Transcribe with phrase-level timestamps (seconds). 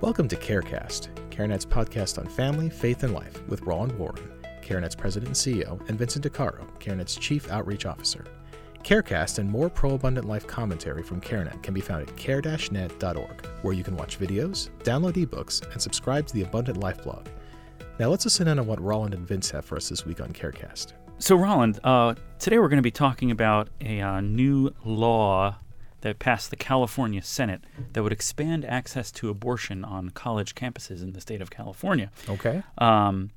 [0.00, 4.30] Welcome to CareCast, CareNet's podcast on family, faith, and life with Roland Warren,
[4.62, 8.24] CareNet's president and CEO, and Vincent DiCaro, CareNet's chief outreach officer.
[8.84, 13.74] CareCast and more pro abundant life commentary from CareNet can be found at care-net.org, where
[13.74, 17.26] you can watch videos, download ebooks, and subscribe to the Abundant Life blog.
[17.98, 20.28] Now let's listen in on what Roland and Vince have for us this week on
[20.28, 20.92] CareCast.
[21.18, 25.56] So, Roland, uh, today we're going to be talking about a uh, new law
[26.00, 27.62] that passed the California Senate
[27.92, 32.10] that would expand access to abortion on college campuses in the state of California.
[32.28, 32.62] Okay.
[32.78, 33.30] Um,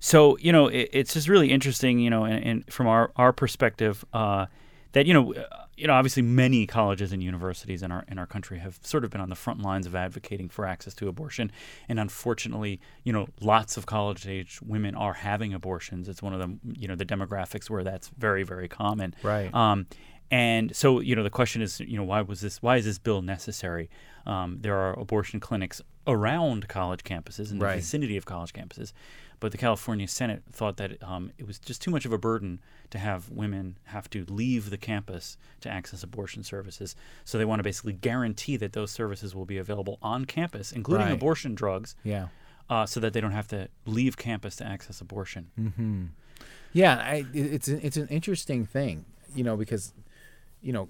[0.00, 3.32] so, you know, it, it's just really interesting, you know, and, and from our, our
[3.32, 4.46] perspective, uh,
[4.92, 8.26] that you know, uh, you know, obviously many colleges and universities in our in our
[8.26, 11.52] country have sort of been on the front lines of advocating for access to abortion,
[11.88, 16.08] and unfortunately, you know, lots of college age women are having abortions.
[16.08, 19.14] It's one of the you know the demographics where that's very very common.
[19.22, 19.52] Right.
[19.54, 19.86] Um,
[20.30, 22.62] and so, you know, the question is, you know, why was this?
[22.62, 23.88] Why is this bill necessary?
[24.26, 27.76] Um, there are abortion clinics around college campuses in the Right.
[27.76, 28.92] vicinity of college campuses,
[29.40, 32.60] but the California Senate thought that um, it was just too much of a burden
[32.90, 36.94] to have women have to leave the campus to access abortion services.
[37.24, 41.06] So they want to basically guarantee that those services will be available on campus, including
[41.06, 41.14] Right.
[41.14, 42.28] abortion drugs, Yeah.
[42.70, 45.50] uh, so that they don't have to leave campus to access abortion.
[45.58, 46.04] Mm-hmm.
[46.72, 49.04] Yeah, I, it's it's an interesting thing,
[49.34, 49.92] you know, because
[50.60, 50.88] you know,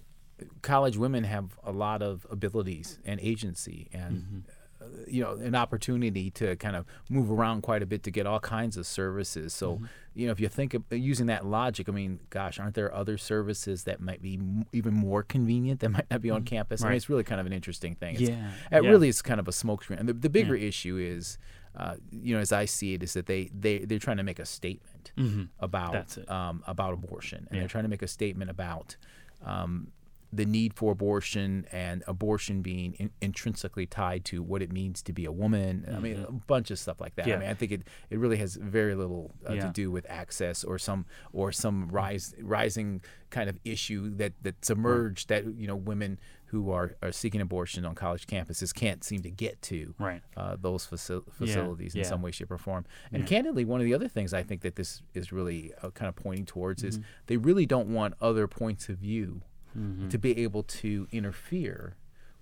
[0.62, 4.44] college women have a lot of abilities and agency, and
[4.80, 8.26] uh, you know, an opportunity to kind of move around quite a bit to get
[8.26, 9.52] all kinds of services.
[9.52, 9.80] So,
[10.14, 13.18] you know, if you think of using that logic, I mean, gosh, aren't there other
[13.18, 16.82] services that might be m- even more convenient that might not be on campus?
[16.84, 18.14] I mean, it's really kind of an interesting thing.
[18.14, 18.88] It's, Yeah, it yeah.
[18.88, 19.98] really is kind of a smokescreen.
[19.98, 21.38] And the, the bigger issue is,
[21.74, 24.38] uh, you know, as I see it, is that they they they're trying to make
[24.38, 25.12] a statement
[25.58, 26.30] about That's it.
[26.30, 27.60] Um, about abortion, and Yeah.
[27.62, 28.96] they're trying to make a statement about
[29.44, 29.88] um,
[30.32, 35.12] the need for abortion and abortion being in, intrinsically tied to what it means to
[35.12, 35.86] be a woman.
[35.90, 37.26] I mean, a bunch of stuff like that.
[37.26, 37.36] Yeah.
[37.36, 40.64] I mean, I think it, it really has very little uh, to do with access
[40.64, 45.76] or some or some rise rising kind of issue that that's emerged that you know
[45.76, 46.18] women
[46.50, 50.22] who are, are seeking abortion on college campuses can't seem to get to Right.
[50.36, 52.06] uh, those facil- facilities in yeah.
[52.06, 52.84] some way, shape, or form.
[53.12, 56.08] And candidly, one of the other things I think that this is really uh, kind
[56.08, 56.88] of pointing towards Mm-hmm.
[56.88, 59.42] is they really don't want other points of view
[59.78, 60.08] Mm-hmm.
[60.08, 61.94] to be able to interfere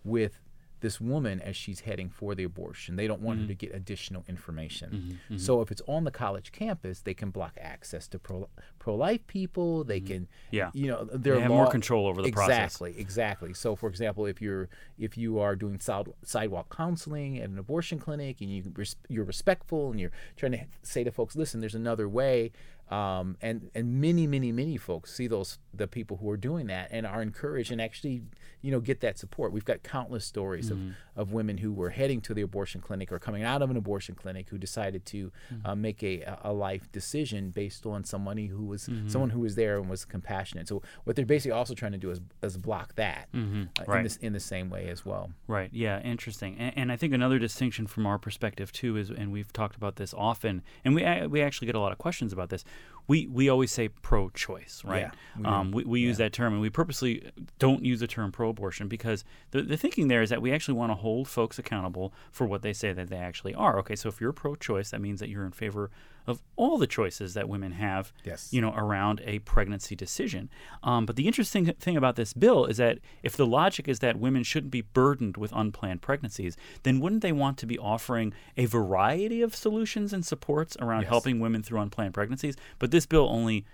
[0.04, 0.38] with
[0.80, 2.96] this woman as she's heading for the abortion.
[2.96, 3.48] They don't want Mm-hmm.
[3.48, 5.18] her to get additional information.
[5.36, 8.48] So if it's on the college campus, they can block access to pro
[8.78, 9.84] pro life people.
[9.84, 10.56] They can, Mm-hmm.
[10.56, 10.70] Yeah.
[10.74, 12.56] you know, they're They have more control over the process.
[12.74, 13.54] exactly, exactly.
[13.54, 17.98] So, for example, if you're if you are doing side, sidewalk counseling at an abortion
[17.98, 21.74] clinic and you res- you're respectful and you're trying to say to folks, listen, there's
[21.74, 22.52] another way.
[22.88, 26.88] Um, and and many many many folks see those the people who are doing that
[26.92, 28.22] and are encouraged and actually
[28.62, 29.52] you know get that support.
[29.52, 30.90] We've got countless stories Mm-hmm.
[31.16, 33.76] of, of women who were heading to the abortion clinic or coming out of an
[33.76, 35.66] abortion clinic who decided to Mm-hmm.
[35.66, 39.08] uh, make a, a life decision based on somebody who was Mm-hmm.
[39.08, 40.68] someone who was there and was compassionate.
[40.68, 43.44] So what they're basically also trying to do is, is block that uh, in
[43.78, 43.90] Mm-hmm.
[43.90, 44.02] Right.
[44.04, 45.30] this in the same way as well.
[45.48, 45.70] Right.
[45.72, 46.00] Yeah.
[46.02, 46.56] Interesting.
[46.58, 49.96] And, and I think another distinction from our perspective too is, and we've talked about
[49.96, 52.64] this often, and we we actually get a lot of questions about this.
[53.08, 55.02] We we always say pro-choice, right?
[55.02, 58.32] Yeah, we um, we, we use that term, and we purposely don't use the term
[58.32, 62.12] pro-abortion because the the thinking there is that we actually want to hold folks accountable
[62.32, 63.78] for what they say that they actually are.
[63.78, 63.94] Okay.
[63.94, 65.90] So if you're pro-choice, that means that you're in favor
[66.26, 68.12] of all the choices that women have.
[68.24, 68.52] Yes.
[68.52, 70.50] You know, around a pregnancy decision.
[70.82, 74.18] Um, but the interesting thing about this bill is that if the logic is that
[74.18, 78.66] women shouldn't be burdened with unplanned pregnancies, then wouldn't they want to be offering a
[78.66, 81.10] variety of solutions and supports around Yes.
[81.10, 82.56] helping women through unplanned pregnancies?
[82.78, 83.64] But this bill only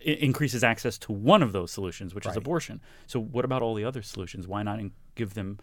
[0.00, 2.80] increases access to one of those solutions, which is abortion.
[3.06, 4.46] So what about all the other solutions?
[4.46, 5.58] Why not in- give them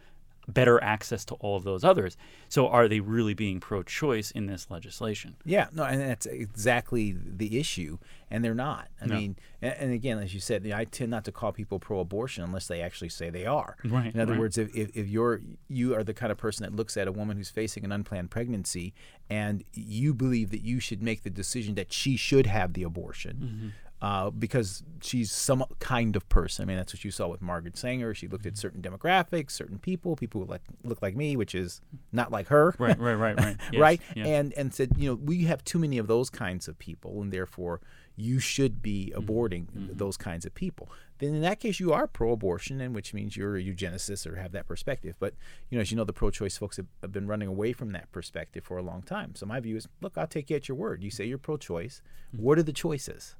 [0.47, 2.17] better access to all of those others?
[2.49, 5.35] So are they really being pro-choice in this legislation?
[5.45, 7.97] Yeah, no, and that's exactly the issue,
[8.29, 8.87] and they're not.
[9.01, 9.15] I No.
[9.15, 11.79] mean, and, and again, as you said, you know, I tend not to call people
[11.79, 13.77] pro-abortion unless they actually say they are.
[13.83, 14.39] Right, In other right.
[14.41, 17.11] words, if, if, if you're you are the kind of person that looks at a
[17.11, 18.93] woman who's facing an unplanned pregnancy,
[19.29, 23.35] and you believe that you should make the decision that she should have the abortion.
[23.37, 23.67] Mm-hmm.
[24.01, 24.27] Mm-hmm.
[24.27, 26.63] Uh, because she's some kind of person.
[26.63, 28.13] I mean, that's what you saw with Margaret Sanger.
[28.13, 28.49] She looked Mm-hmm.
[28.49, 31.81] at certain demographics, certain people, people who like look like me, which is
[32.11, 33.57] not like her Right, right, right, right.
[33.71, 34.01] Yes, right?
[34.15, 34.25] yeah.
[34.27, 37.31] And and said, you know, we have too many of those kinds of people, and
[37.31, 37.81] therefore,
[38.15, 39.29] you should be mm-hmm.
[39.29, 39.97] aborting mm-hmm.
[39.97, 40.89] those kinds of people.
[41.19, 44.51] Then in that case, you are pro-abortion, and which means you're a eugenicist or have
[44.51, 45.15] that perspective.
[45.17, 45.33] But
[45.69, 48.11] you know, as you know, the pro-choice folks have, have been running away from that
[48.11, 49.33] perspective for a long time.
[49.35, 51.03] So my view is, look, I'll take you at your word.
[51.03, 52.01] You say you're pro-choice.
[52.33, 52.43] Mm-hmm.
[52.43, 53.35] What are the choices?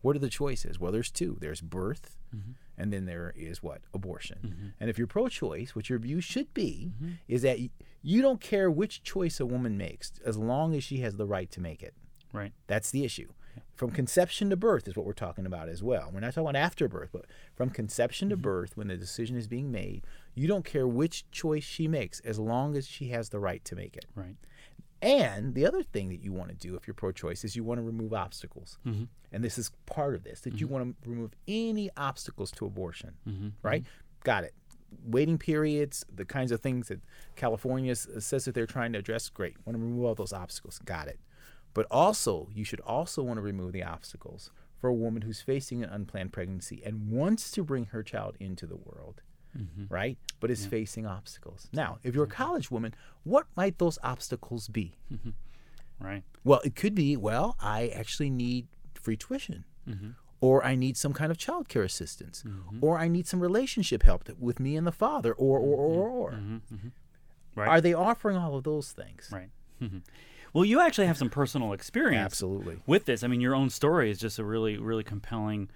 [0.00, 0.80] What are the choices?
[0.80, 1.36] Well, there's two.
[1.40, 2.16] There's birth,
[2.78, 4.72] and then there is what abortion.
[4.80, 6.90] And if you're pro-choice, what your view should be
[7.28, 7.58] is that
[8.02, 11.50] you don't care which choice a woman makes, as long as she has the right
[11.50, 11.92] to make it.
[12.32, 12.52] Right.
[12.66, 13.28] That's the issue.
[13.74, 16.10] From conception to birth is what we're talking about as well.
[16.12, 17.24] We're not talking about after birth, but
[17.54, 18.42] from conception to mm-hmm.
[18.42, 20.04] birth, when the decision is being made,
[20.34, 23.74] you don't care which choice she makes as long as she has the right to
[23.74, 24.04] make it.
[24.14, 24.36] Right.
[25.02, 27.64] And the other thing that you want to do if you're pro choice is you
[27.64, 28.78] want to remove obstacles.
[28.86, 29.04] Mm-hmm.
[29.32, 30.74] And this is part of this that you mm-hmm.
[30.74, 33.14] want to remove any obstacles to abortion,
[33.62, 33.84] right?
[34.24, 34.52] Got it.
[35.06, 37.00] Waiting periods, the kinds of things that
[37.36, 39.56] California says that they're trying to address, great.
[39.64, 40.80] Want to remove all those obstacles.
[40.84, 41.18] Got it.
[41.74, 45.82] But also, you should also want to remove the obstacles for a woman who's facing
[45.82, 49.22] an unplanned pregnancy and wants to bring her child into the world,
[49.56, 49.84] mm-hmm.
[49.92, 50.18] right?
[50.40, 51.68] But is facing obstacles.
[51.72, 52.42] Now, if you're a mm-hmm.
[52.42, 52.94] college woman,
[53.24, 54.96] what might those obstacles be?
[55.12, 55.30] Mm-hmm.
[56.00, 56.22] Right.
[56.44, 59.64] Well, it could be, well, I actually need free tuition.
[60.40, 62.42] Or I need some kind of child care assistance.
[62.80, 65.34] Or I need some relationship help with me and the father.
[65.34, 66.40] Or, or, or, or.
[67.54, 67.68] Right.
[67.68, 69.30] Are they offering all of those things?
[69.30, 69.50] Right.
[70.52, 72.78] Well, you actually have some personal experience Absolutely.
[72.86, 73.22] with this.
[73.22, 75.70] I mean, your own story is just a really, really compelling,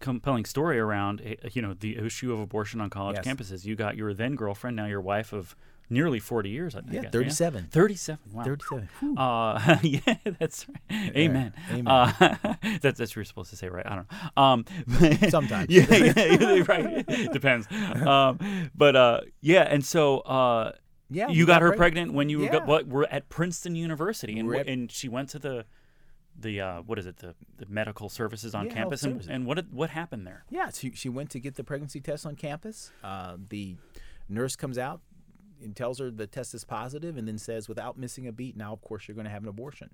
[0.00, 3.26] compelling story around uh, you know the issue of abortion on college Yes.
[3.26, 3.64] campuses.
[3.64, 5.54] You got your then girlfriend, now your wife of
[5.88, 6.74] nearly forty years.
[6.74, 7.68] I Yeah, guess, 37.
[7.70, 8.32] Thirty-seven.
[8.32, 8.42] Wow.
[8.44, 8.88] 37.
[9.16, 10.00] Uh, yeah,
[10.38, 11.16] that's right.
[11.16, 11.52] Amen.
[11.70, 11.86] amen.
[11.86, 12.12] Uh,
[12.82, 13.86] that's that's what you're supposed to say, right?
[13.86, 14.06] I don't
[14.36, 14.42] know.
[14.42, 14.64] Um,
[15.30, 15.70] Sometimes.
[15.70, 17.06] yeah, yeah, right.
[17.32, 17.68] Depends.
[18.04, 20.72] Um, but uh, yeah, and so uh,
[21.08, 22.64] Yeah, you got her preg- pregnant when you were, Yeah.
[22.64, 25.64] what, were at Princeton University, and at- and she went to the
[26.38, 29.54] the uh, what is it the, the medical services on Yeah, campus, and, and what
[29.54, 30.44] did, what happened there?
[30.50, 32.90] Yeah, she, she went to get the pregnancy test on campus.
[33.02, 33.76] Uh, the
[34.28, 35.00] nurse comes out
[35.62, 38.72] and tells her the test is positive, and then says, without missing a beat, now
[38.74, 39.88] of course you're going to have an abortion,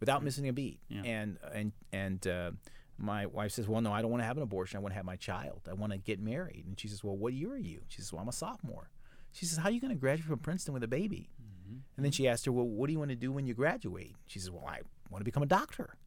[0.00, 0.80] without missing a beat.
[0.88, 1.02] Yeah.
[1.04, 2.50] And and and uh,
[2.98, 4.78] my wife says, well, no, I don't want to have an abortion.
[4.78, 5.68] I want to have my child.
[5.70, 6.64] I want to get married.
[6.66, 7.82] And she says, well, what year are you?
[7.88, 8.90] She says, well, I'm a sophomore.
[9.36, 11.28] She says, how are you going to graduate from Princeton with a baby?
[11.42, 11.78] Mm-hmm.
[11.96, 14.16] And then she asked her, well, what do you want to do when you graduate?
[14.26, 14.80] She says, well, I
[15.10, 15.98] want to become a doctor.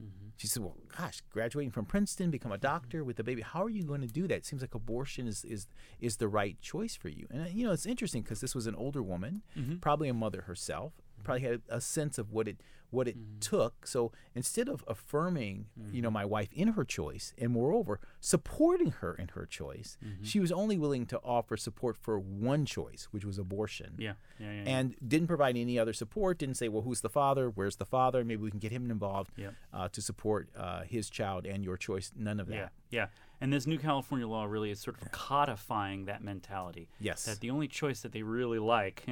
[0.00, 0.28] Mm-hmm.
[0.36, 3.40] She said, "Well, gosh, graduating from Princeton, become a doctor with a baby.
[3.40, 4.34] How are you going to do that?
[4.34, 5.68] It seems like abortion is is
[6.00, 8.66] is the right choice for you." And uh, you know, it's interesting because this was
[8.66, 9.76] an older woman, mm-hmm.
[9.76, 10.92] probably a mother herself,
[11.24, 12.60] probably had a sense of what it
[12.90, 13.86] what it took.
[13.86, 19.14] So instead of affirming, you know, my wife in her choice, and moreover supporting her
[19.14, 23.38] in her choice, she was only willing to offer support for one choice, which was
[23.38, 24.62] abortion Yeah, yeah, yeah.
[24.64, 24.78] yeah.
[24.78, 26.38] and didn't provide any other support.
[26.38, 27.50] Didn't say, well, who's the father?
[27.50, 28.24] Where's the father?
[28.24, 29.54] Maybe we can get him involved Yep.
[29.72, 32.12] uh, to support uh, his child and your choice.
[32.16, 32.54] None of that.
[32.54, 33.06] Yeah, yeah.
[33.38, 36.88] And this new California law really is sort of codifying that mentality.
[36.98, 37.24] Yes.
[37.26, 39.04] That the only choice that they really like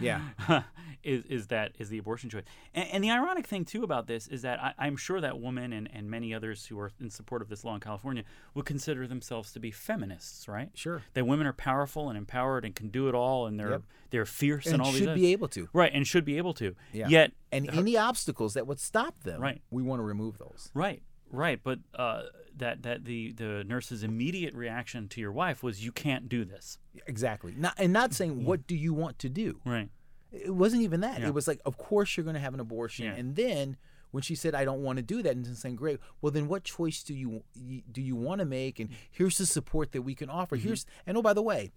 [0.00, 0.20] Yeah.
[1.02, 2.44] is, is that is the abortion choice.
[2.74, 5.72] And, and the ironic thing too about this is that I, I'm sure that woman
[5.72, 8.24] and, and many others who are in support of this law in California
[8.54, 10.70] would consider themselves to be feminists, right?
[10.74, 11.02] Sure.
[11.14, 13.82] That women are powerful and empowered and can do it all and they're Yep.
[14.10, 15.68] they're fierce and, And all should these be able to.
[15.72, 16.74] right and should be able to.
[16.92, 17.08] Yeah.
[17.08, 19.60] Yet And any obstacles that would stop them, Right.
[19.70, 20.70] we want to remove those.
[20.74, 21.60] Right, right.
[21.62, 22.22] But uh,
[22.56, 26.78] that that the the nurse's immediate reaction to your wife was, "You can't do this."
[27.06, 27.54] Exactly.
[27.56, 29.60] Not, and not saying, what do you want to do?
[29.64, 29.88] Right.
[30.32, 31.20] It wasn't even that.
[31.20, 31.28] Yeah.
[31.28, 33.06] It was like, of course you're going to have an abortion.
[33.06, 33.14] Yeah.
[33.14, 33.76] And then
[34.12, 36.64] when she said, I don't want to do that, and saying, great, well, then what
[36.64, 37.42] choice do you
[37.90, 38.80] do you want to make?
[38.80, 40.56] And here's the support that we can offer.
[40.56, 40.66] Mm-hmm.
[40.68, 41.70] Here's and oh, by the way,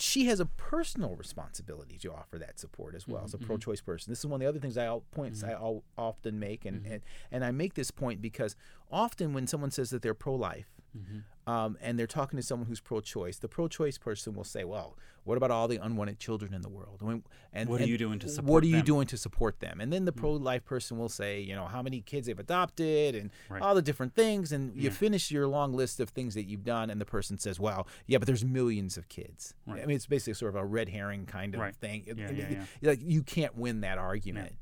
[0.00, 3.44] she has a personal responsibility to offer that support as well as Mm-hmm.
[3.44, 4.10] a pro-choice person.
[4.10, 6.92] This is one of the other things I points I al- often make, and, Mm-hmm.
[6.94, 8.56] and and I make this point because
[8.90, 11.50] often when someone says that they're pro-life, Mm-hmm.
[11.52, 15.36] um, and they're talking to someone who's pro-choice, the pro-choice person will say, "Well, what
[15.36, 17.02] about all the unwanted children in the world?
[17.02, 18.50] Mean, and What are and you doing to support?
[18.50, 21.40] What are you them?" doing to support them?" And then the pro-life person will say,
[21.40, 23.60] "You know, how many kids they've adopted, and Right.
[23.62, 26.88] all the different things." And you finish your long list of things that you've done,
[26.90, 29.82] and the person says, "Well, yeah, but there's millions of kids." Right.
[29.82, 31.76] I mean, it's basically sort of a red herring kind of Right.
[31.76, 32.04] thing.
[32.06, 34.54] Yeah, yeah, Like you can't win that argument.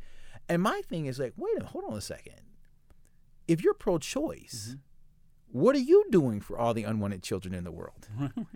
[0.49, 2.41] And my thing is like, wait a minute, hold on a second.
[3.49, 4.77] If you're pro-choice, Mm-hmm.
[5.57, 8.09] What are you doing for all the unwanted children in the world?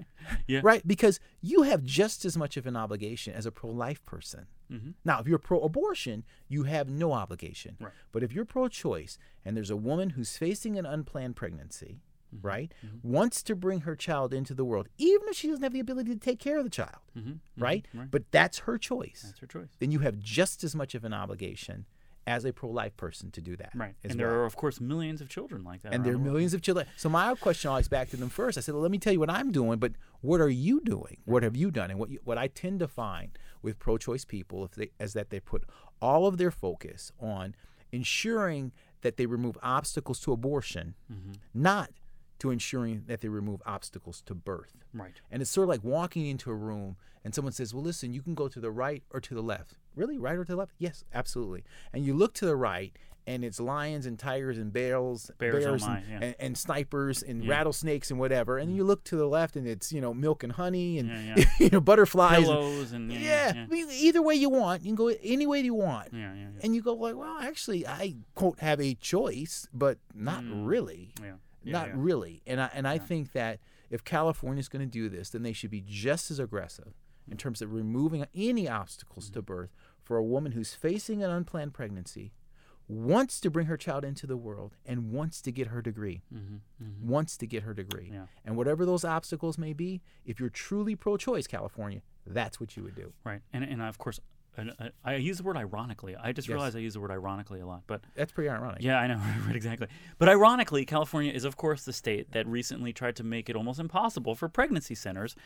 [0.46, 0.60] Yeah.
[0.62, 0.86] Right?
[0.86, 4.46] Because you have just as much of an obligation as a pro life person.
[4.70, 4.94] Mhm.
[5.04, 7.76] Now, if you're pro abortion, you have no obligation.
[7.80, 7.92] Right.
[8.12, 12.00] But if you're pro choice and there's a woman who's facing an unplanned pregnancy,
[12.32, 12.46] Mm-hmm.
[12.46, 15.80] right, wants to bring her child into the world, even if she doesn't have the
[15.80, 17.40] ability to take care of the child, Mhm.
[17.58, 17.84] right?
[17.92, 18.08] right.
[18.08, 19.22] But that's her choice.
[19.26, 19.70] That's her choice.
[19.80, 21.86] Then you have just as much of an obligation
[22.26, 23.70] as a pro-life person to do that.
[23.74, 23.94] Right.
[24.04, 24.18] And well.
[24.18, 25.92] there are, of course, millions of children like that.
[25.94, 26.86] and there are the millions of children.
[26.96, 28.58] So my question always back to them first.
[28.58, 31.18] I said, well, "Let me tell you what I'm doing, but what are you doing?
[31.24, 34.64] What have you done?" And what you, what I tend to find with pro-choice people,
[34.64, 35.64] if they, is that they put
[36.00, 37.54] all of their focus on
[37.92, 38.72] ensuring
[39.02, 41.32] that they remove obstacles to abortion, Mm-hmm.
[41.54, 41.90] not
[42.40, 44.74] to ensuring that they remove obstacles to birth.
[44.92, 45.14] Right.
[45.30, 48.22] And it's sort of like walking into a room and someone says, Well, listen, you
[48.22, 49.74] can go to the right or to the left.
[49.94, 50.18] Really?
[50.18, 50.72] Right or to the left?
[50.78, 51.64] Yes, absolutely.
[51.92, 55.84] And you look to the right and it's lions and tigers and bears, Bears, bears
[55.84, 56.18] and, yeah.
[56.22, 57.50] and, and snipers and Yeah.
[57.50, 58.56] rattlesnakes and whatever.
[58.56, 61.44] And you look to the left and it's, you know, milk and honey and, Yeah,
[61.60, 62.44] you know, butterflies.
[62.44, 63.84] Pillows and, yeah, yeah.
[63.92, 64.82] Either way you want.
[64.82, 66.08] You can go any way you want.
[66.14, 66.46] Yeah, yeah.
[66.62, 71.24] And you go like, well, actually, I quote have a choice, but not really Mm.
[71.24, 71.32] Yeah.
[71.62, 71.94] Yeah, not yeah.
[71.96, 72.42] really.
[72.46, 75.52] And I and I think that if California is going to do this, then they
[75.52, 76.94] should be just as aggressive
[77.30, 79.34] in terms of removing any obstacles Mm-hmm.
[79.34, 79.70] to birth
[80.02, 82.32] for a woman who's facing an unplanned pregnancy,
[82.88, 86.22] wants to bring her child into the world, and wants to get her degree.
[87.00, 88.06] Wants to get her degree.
[88.06, 88.14] Mm-hmm.
[88.14, 88.26] Yeah.
[88.44, 92.96] And whatever those obstacles may be, if you're truly pro-choice, California, that's what you would
[92.96, 93.12] do.
[93.24, 93.42] Right.
[93.52, 94.18] And, and of course,
[94.56, 96.16] I, I, I use the word ironically.
[96.16, 96.54] I just Yes.
[96.54, 97.82] realized I use the word ironically a lot.
[97.86, 98.82] But That's pretty ironic.
[98.82, 99.88] Yeah, I know, right, exactly.
[100.18, 103.80] But ironically, California is, of course, the state that recently tried to make it almost
[103.80, 105.36] impossible for pregnancy centers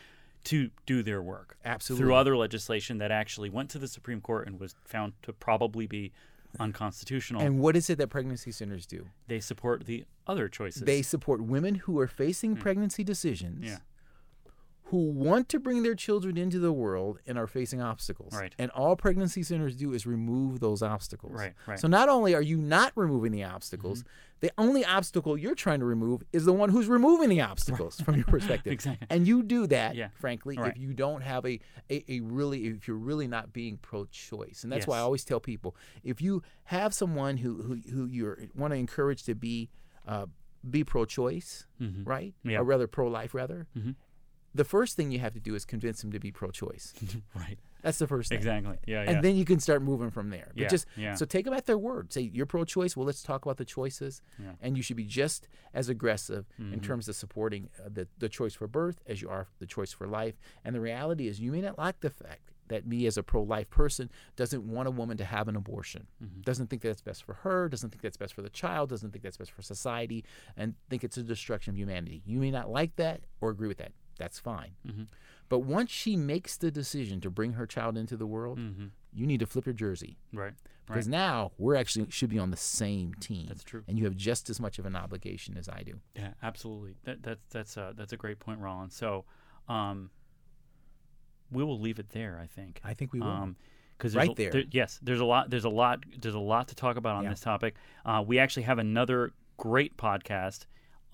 [0.45, 1.57] to do their work.
[1.65, 2.03] Absolutely.
[2.03, 5.87] Through other legislation that actually went to the Supreme Court and was found to probably
[5.87, 6.11] be
[6.59, 7.41] unconstitutional.
[7.41, 9.07] And what is it that pregnancy centers do?
[9.27, 10.83] they support the other choices.
[10.83, 12.61] They support women who are facing hmm.
[12.61, 13.65] pregnancy decisions.
[13.65, 13.77] Yeah.
[14.89, 18.33] Who want to bring their children into the world and are facing obstacles.
[18.35, 18.53] Right.
[18.59, 21.33] And all pregnancy centers do is remove those obstacles.
[21.33, 21.73] Right, right.
[21.75, 21.81] Mm-hmm.
[21.81, 24.03] So not only are you not removing the obstacles,
[24.41, 28.15] the only obstacle you're trying to remove is the one who's removing the obstacles from
[28.15, 28.71] your perspective.
[28.73, 29.07] Exactly.
[29.09, 30.09] And you do that, Yeah.
[30.19, 30.71] frankly, Right.
[30.71, 34.61] if you don't have a, a, a really, if you're really not being pro-choice.
[34.63, 38.35] And that's why I always tell people, if you have someone who, who, who you
[38.55, 39.71] want to encourage to be,
[40.07, 40.27] uh,
[40.69, 41.65] be pro-choice,
[42.03, 42.35] right?
[42.43, 42.59] Yeah.
[42.59, 43.65] Or rather pro-life, rather
[44.55, 46.93] the first thing you have to do is convince them to be pro-choice.
[47.35, 47.59] right.
[47.83, 48.37] That's the first thing.
[48.37, 48.77] Exactly.
[48.87, 49.11] Yeah, yeah.
[49.11, 50.47] And then you can start moving from there.
[50.55, 51.13] But Yeah, just yeah.
[51.13, 52.11] so take them at their word.
[52.11, 52.97] Say you're pro-choice.
[52.97, 54.21] Well, let's talk about the choices.
[54.39, 54.45] Yeah.
[54.45, 54.65] Mm-hmm.
[54.65, 58.55] And you should be just as aggressive in terms of supporting uh, the the choice
[58.55, 60.35] for birth as you are the choice for life.
[60.63, 63.69] And the reality is, you may not like the fact that me as a pro-life
[63.69, 66.07] person doesn't want a woman to have an abortion.
[66.23, 66.41] Mm-hmm.
[66.41, 67.69] Doesn't think that's best for her.
[67.69, 68.89] Doesn't think that's best for the child.
[68.89, 70.23] Doesn't think that's best for society.
[70.57, 72.23] And think it's a destruction of humanity.
[72.25, 73.91] You may not like that or agree with that.
[74.17, 74.71] That's fine.
[74.87, 75.03] Mm-hmm.
[75.49, 78.59] But once she makes the decision to bring her child into the world,
[79.13, 80.53] you need to flip your jersey right.
[80.87, 81.11] because Right.
[81.11, 83.45] now we're actually should be on the same team.
[83.49, 83.83] That's true.
[83.87, 85.99] And you have just as much of an obligation as I do.
[86.15, 86.95] Yeah, absolutely.
[87.03, 88.91] That, that's that's uh, that's a great point, Roland.
[88.91, 89.25] So,
[89.69, 90.09] um,
[91.51, 92.39] we will leave it there.
[92.41, 92.81] I think.
[92.83, 93.27] I think we will.
[93.27, 93.55] Um,
[93.97, 94.63] because Right there.
[94.71, 95.49] yes, there's a lot.
[95.49, 96.03] There's a lot.
[96.19, 97.29] There's a lot to talk about on Yeah.
[97.29, 97.75] this topic.
[98.05, 100.65] Uh, we actually have another great podcast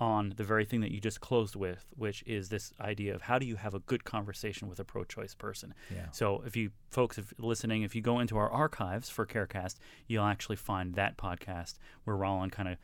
[0.02, 3.38] on the very thing that you just closed with, which is this idea of how
[3.38, 5.76] do you have a good conversation with a pro-choice person.
[5.94, 6.08] Yeah.
[6.12, 9.76] So if you folks if listening, if you go into our archives for CareCast,
[10.08, 12.78] you'll actually find that podcast where Roland kind of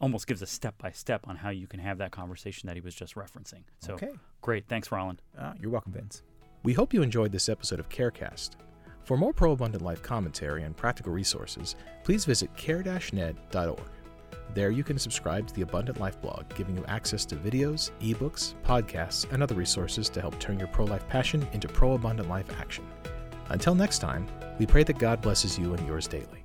[0.00, 2.80] almost gives a step by step on how you can have that conversation that he
[2.82, 3.62] was just referencing.
[3.78, 4.10] So Okay.
[4.42, 5.22] great, thanks, Roland.
[5.38, 6.24] Ah, you're welcome, Vince.
[6.64, 8.56] We hope you enjoyed this episode of CareCast.
[9.04, 13.78] For more pro abundant life commentary and practical resources, please visit care-net.org.
[14.54, 18.54] There you can subscribe to the Abundant Life blog, giving you access to videos, ebooks,
[18.64, 22.50] podcasts, and other resources to help turn your pro life passion into pro abundant life
[22.58, 22.86] action.
[23.48, 24.26] Until next time,
[24.58, 26.43] we pray that God blesses you and yours daily.